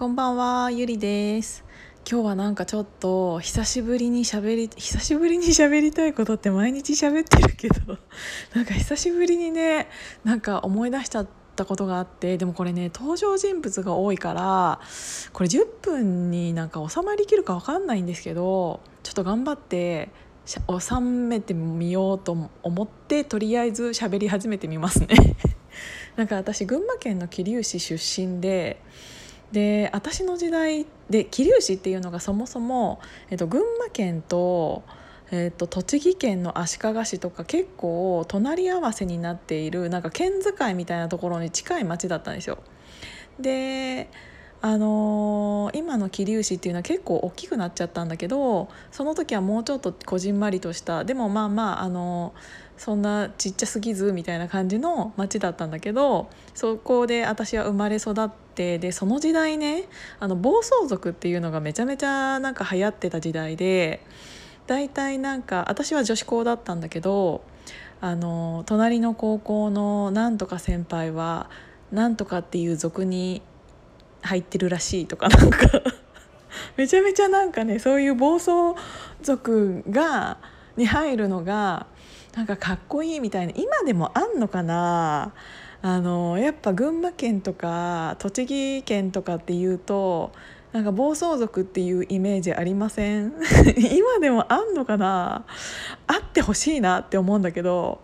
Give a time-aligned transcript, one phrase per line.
[0.00, 1.62] こんばんは、ゆりです。
[2.10, 7.98] 今日はなんかちょっと久しぶりに喋り久しぶりに喋りたいことって毎日喋ってるけど
[8.56, 9.88] なんか久しぶりにね
[10.24, 14.80] なんか思い出しちゃったことがあってでもこれね登場人物が多いから
[15.34, 20.08] これ10分になんか収まりきるか分かんないんですけどちょっと頑張って
[20.46, 25.08] 収めてみようと思ってとりあえず喋り始めてみますね。
[26.16, 28.80] なんか私群馬県の桐生市出身で
[29.52, 33.00] で私の時代で桐生市っていうのがそもそも、
[33.30, 34.84] えっと、群馬県と,、
[35.32, 42.58] えっと栃木県の足利市とか結構隣り合わせになっているなんか県境みたいなところに近い町だったんですよ。
[43.40, 44.08] で
[44.62, 59.84] あのー今の桐生市っていうのは結構大きくなっちゃったんだけどその時はもうちょっとこじんまりとしたでもまあまあ、あのーそんなちっちゃすぎずみたいな感じの町だったんだけどそこで私は生まれ育ってでその時代ね
[60.18, 64.00] あの暴走族っていうのがめちゃめちゃなんか流行ってた時代で
[64.66, 67.42] 大体なんか私は女子校だったんだけど
[68.00, 71.50] あの隣の高校のなんとか先輩は
[71.92, 73.42] なんとかっていう族に
[74.22, 75.68] 入ってるらしいとかなんか
[76.78, 78.74] めちゃめちゃなんかねそういう暴走
[79.20, 80.38] 族が
[80.78, 81.86] に入るのが
[82.36, 85.32] なんかかっこいいみたいな今でもあんのかな？
[85.82, 90.30] あのやっぱ群馬県とか栃木県とかっていうと
[90.72, 93.32] なんか暴走族っていうイメージありません？
[93.76, 95.44] 今でもあんのかな？
[96.06, 98.00] あってほしいなって思うんだけど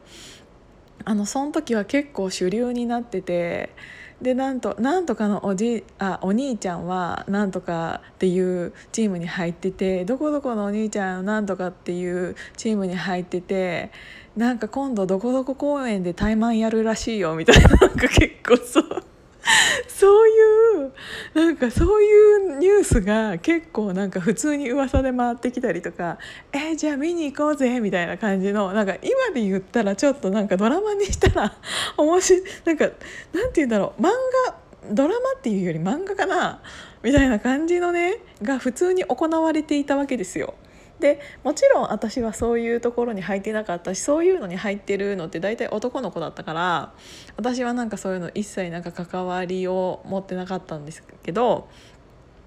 [1.04, 3.70] あのその時は結構主流になってて
[4.20, 13.90] でなんとなんとかのおじあお兄ちゃんはなんとかっていうチームに入っててどこどこのお兄ちゃんはなんとかっていうチームに入ってて
[14.36, 19.04] なんか今度どこどこ公園でタイマンやるらしいよみたいななんか結構そう
[19.88, 20.35] そういう
[21.34, 26.18] なんかそういうニュースが結構なんか普通に噂で回ってきたりとか
[26.52, 31.54] 「えーじゃあ見に行こうぜ」みたいな感じのなんか今で言ったらちょっとなんかドラマにしたら
[31.96, 34.10] 面白いなんかなんて言うんだろう漫
[34.46, 34.54] 画
[34.90, 36.60] ドラマっていうより漫画かな
[37.02, 40.54] みたいな感じのねが普通に行われていたわけですよ。
[41.00, 46.94] でもちろん私はそういうところに入ってなかったしそういうのに入ってるのって大体男の子だったから
[47.36, 51.68] 私はなんかそういうの一切なんか関わりを持ってなかったんですけど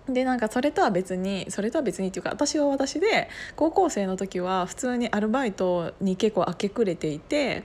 [0.07, 7.63] でなんかそれとは別にそれとは別にっていうか私は私で高校生の時は普通にアルバイトに結構明け暮れていて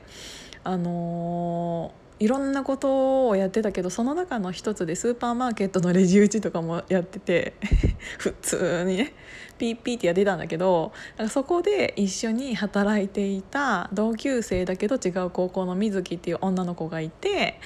[0.62, 7.54] あのーいろんなことをやってたけどその中の一つでスーパーマーケットのレジ打ちとかもやってて
[8.18, 9.14] 普通にね
[9.58, 17.58] ピーピーってやってたんだけどなんかそこで一緒に働いていた同級生だけど違う高校の水木っていう女の子がいて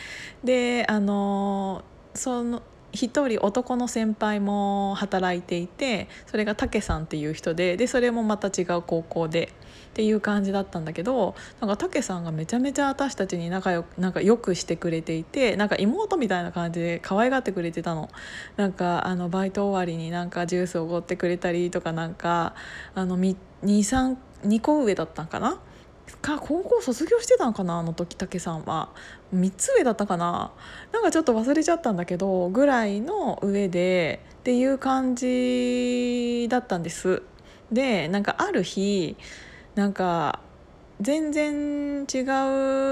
[0.43, 1.83] であの
[2.15, 2.63] その
[2.93, 9.53] 一人男の先輩も働いていてそれがたけさんっていう人ででそれもまた違う高校で
[9.91, 18.09] っていう感じだったんだけどなんかたけさんがめちゃめちゃ私たちに仲よなんかよくしてくれていてなんか妹みたいな感じで可愛がってくれてたの。
[18.57, 22.55] なんかあのバイト終わりになんかジュースおごってくれたりとかなんか
[22.95, 25.61] あの23 2個上だったんかな？
[26.17, 28.91] か高校卒業してたんかなあの時武さんは。
[29.35, 30.53] 3つ上だったかな。
[30.93, 37.23] なんかちょっと忘れちゃったんだけどぐらいの上でっていう感じだったんです。
[37.71, 39.17] でなんかある日
[39.75, 40.41] なんか
[41.01, 42.25] 全然違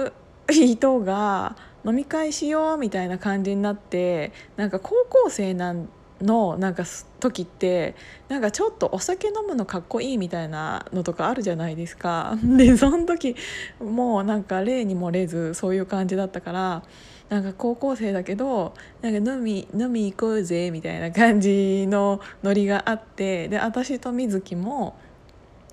[0.07, 0.13] う
[0.49, 5.89] 人が飲み会しようみたいな感じになってなんか高校生なん
[6.21, 6.85] のなんか
[7.21, 7.95] 時って
[8.29, 12.39] なんかちょっとお酒飲むのかっこいいみたいなのとかあるじゃないですか。
[12.43, 13.37] でその時
[13.81, 16.83] もうなんか例にもれずそういう感じだったから
[17.29, 18.73] なんか高校生だけど
[19.03, 24.97] なんか飲み飲み行こうぜみたいな感じのノリがあってで私と水木も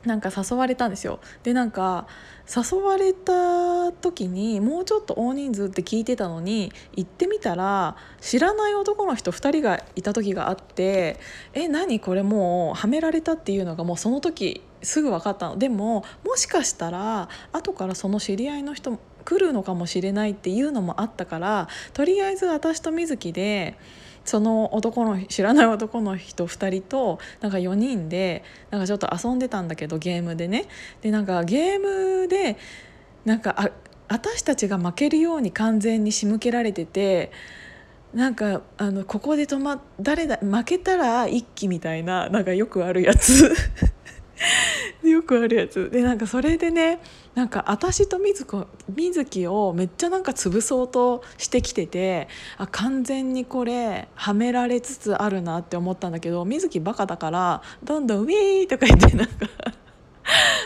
[0.06, 1.19] なんか誘われたんですよ。
[1.44, 2.08] でなんか
[2.47, 11.19] 誘われた時にもうちょっと大人数って聞いてたのに行ってみたら知らない男の人2人がいた時があって
[11.54, 15.57] え何これもうはめられたっていうのがもうその時すぐ分かったの。
[15.57, 23.77] でももしかしたら後からその知り合いの人来るのかもしれないっていうのもあったからとりあえず私と水木で
[24.25, 30.66] その男の知らない男の人2人となんか4人でなんかちょっと遊んでたんだけどゲームでね。
[31.02, 32.58] でなんかゲームで
[33.25, 33.70] なんかあ
[34.08, 37.31] 私たちが負けるように完全に仕向けられてて
[38.14, 43.54] なんかあのここで止ま誰だ負けたら一気みたいななんかよくあるやつ。
[45.13, 47.00] よくあるやつでなんかそれでね
[47.36, 52.27] なんか私と水子水木をめっちゃなんか潰そうとしてきてて
[52.57, 59.33] あ完全にこれはめられつつあるなって思ったんだけど水木バカだからどんどん「ウィー!」とか言ってなんか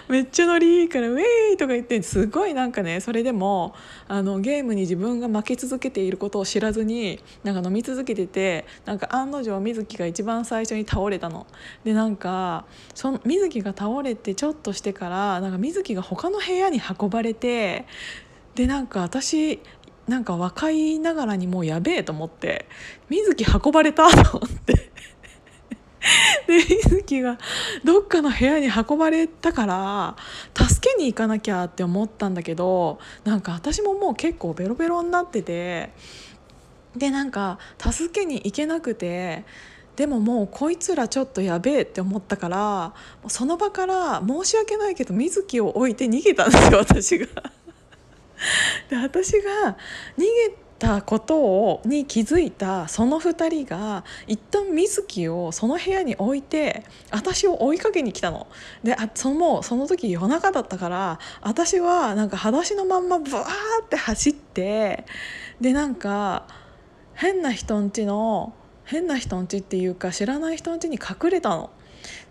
[0.09, 1.21] めっちゃノリいいから「ウェ
[1.53, 3.73] イ!」とか言ってすごいなんかねそれでも
[4.07, 11.45] あのゲームに自分が負け続けていることを知らずになんか飲み続けててなんか案の定水木が一番最初に倒れたの。
[11.83, 12.65] でなんか
[12.95, 17.85] その水木が倒れてちょっとしてからなんか水木が他の部屋に運ばれて
[18.55, 19.59] でなんか私
[20.07, 22.65] なんか若いながらにもうやべえと思って
[23.09, 24.91] 水木運ばれたと思って。
[26.47, 27.37] で水木が
[27.83, 30.15] どっかの部屋に運ばれたから
[30.67, 35.91] 助けに行かなきゃって思ったんだけどなんか私ももう結構ベロベロになってて
[36.95, 39.45] でなんか助けに行けなくて
[39.95, 42.93] でももうこいつらちょっとやべえって思ったから
[43.27, 47.27] その場から申し訳ないけど水木を置いて逃げたんですよ私が。
[48.89, 49.75] で私が
[50.17, 58.47] 逃げたことをに気づいたその2人が一旦水木をその部屋に置いて私を追いかけに来たの。
[58.83, 63.45] であそのその時夜中だったから私はなんか裸足のまんまブワー
[63.83, 65.05] って走って
[65.59, 66.47] でなんか
[67.13, 68.53] 変な人んちの
[68.85, 71.71] 変な人んちっていうか知らない人んちに隠れたの。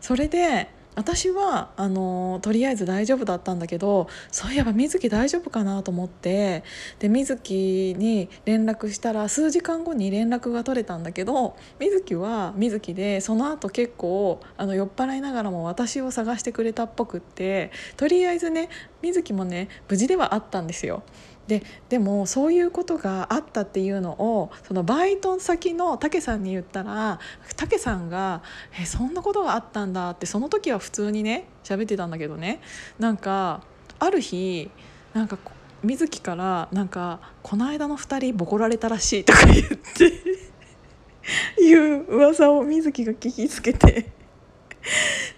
[0.01, 6.65] それで私はあのとりあえず大丈夫だったんだけどそういえば水木大丈夫かなと思って
[6.99, 18.71] で水木に連絡したら数時間後に連絡が取れたんだけど水木は水木でその後結構あの酔っ払いながらも私を探してくれたっぽくってとりあえずね
[19.03, 21.03] 水木もね無事ではあったんですよ。
[21.47, 27.21] ででもそういうことがあったっていうのをそのバイト先のたけさんに言ったら
[27.57, 28.43] たけさんが
[28.81, 32.61] 「えそんなことがあったんだ」ってその時は普通にね喋ってたんだけどね
[32.99, 33.63] なんか
[33.99, 34.71] ある日
[35.15, 35.39] なんか
[35.83, 44.11] 水木からなんか「この間の2人ボコられたらしい」とか言っていう噂を水木が聞きつけて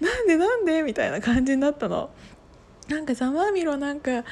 [0.00, 0.82] なんでなんで？
[0.82, 2.10] みたいな感じになったの。
[2.88, 4.24] なんかざまみろなんか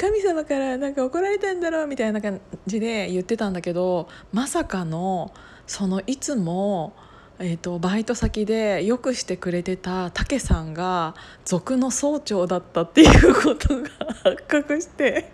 [0.00, 5.30] 神様からなんか怒られたんだろうみたいな感じで言ってたんだけどまさかの
[5.66, 6.94] そのいつも、
[7.38, 11.14] えーと、バイト先でよくしてくれてたたけさんが
[11.44, 13.90] 族の総長だったっていうことが
[14.24, 15.30] 発覚して。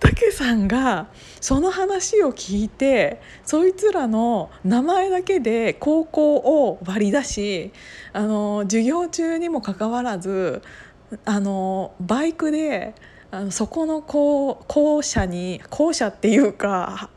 [0.00, 1.08] たけさんが
[1.42, 7.72] その話を聞いてそいつらの名前だけで高校を割り出し
[8.14, 10.62] あの授業中にもかかわらず
[11.26, 12.94] あのバイクで
[13.30, 17.10] あのそこの校校舎に校舎っていうか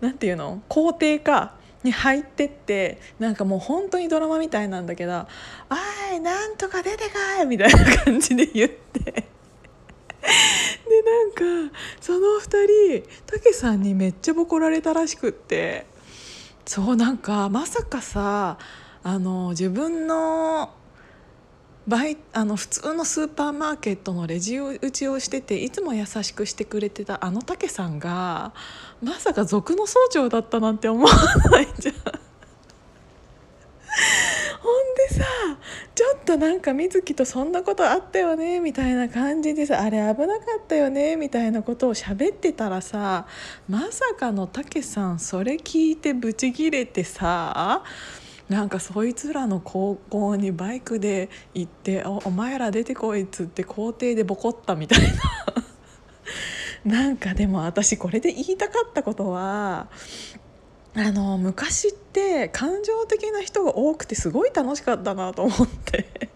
[0.00, 0.62] なんていうの？
[0.68, 5.26] 校庭かに入ってってなんかもう本当にドラマみたいなんだけど
[5.70, 9.22] 「おいなんとか出てかい!」みたいな感じで言ってで
[11.02, 15.86] なんかその2人たけさんにめっちゃボコられたらしくって
[16.64, 18.58] そうなんかまさかさ
[19.04, 20.70] あの自分の
[21.88, 28.52] バイあの普通のスーパーマーケットのレジ打ちをしてていつも優しくしてくれてたあのたけさんが
[29.02, 31.12] まさか族の総長だったなんて思わ
[31.50, 31.94] ないじゃん。
[34.60, 34.74] ほん
[35.08, 35.24] でさ
[35.94, 43.26] ちょっとなんか水木とそんなことあったよねみたいな感じでさあれ危なかったよねみたいなことを喋ってたらさ
[43.68, 47.84] まさかのたけさんそれ聞いてブチギレてさ
[48.48, 55.06] なんかそいつらの高校にバイクで行って「お前ら出てこい」っつって校庭でボコったみたいな。
[56.84, 59.88] なんかでも私これで言いたかったことは
[60.94, 66.30] あの昔って感情的な人が多くてすごい楽しかったなと思って。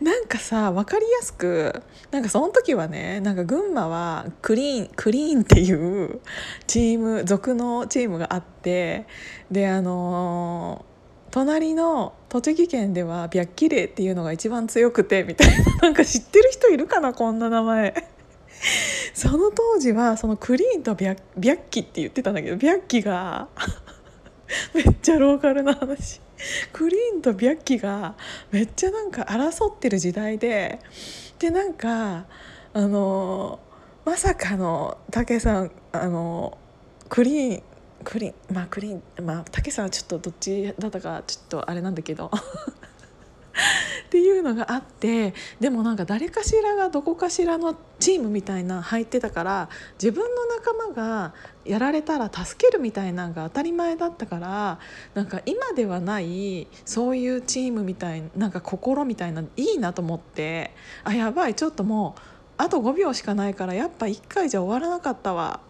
[0.00, 5.72] なんかさ分かりやすくなんかその時はねなんか群馬はクリーンクリーンってい
[6.04, 6.20] う
[6.66, 9.06] チーム族のチームがあって
[9.50, 10.84] であの
[11.30, 17.94] 隣の栃木県では白キレっていうのが一番強くてみたいな なんか知ってる人いるかなこんな名前。
[19.14, 21.16] その当時はそのクリーンと白
[21.70, 23.48] キって言ってたんだけど白キが
[24.74, 26.20] めっちゃローカルな話。
[26.72, 28.14] クリーンとビャッキが
[28.50, 30.78] めっちゃなんか争ってる時代で
[31.38, 32.26] でなんか
[32.72, 33.58] あの
[34.04, 36.56] まさかの武さんあの
[37.08, 37.62] クリーン
[38.04, 42.30] クリーンまあクリーンまあ武さんはちょっとどっちだったかちょっとあれなんだけど。
[44.06, 51.34] っていうのがあってでもなんか誰かしらがどこかしらのチームみたいな入ってたから自分の仲間が
[51.64, 54.78] やられたら助けるみたいなのが当たり前だったから
[55.14, 60.72] なんか今ではないそういうチームみたいなんか心みたいないいなと思って
[61.04, 62.20] あやばいちょっともう
[62.56, 65.60] あと5秒しかないからやっぱ1回じゃ終わらなかったわ。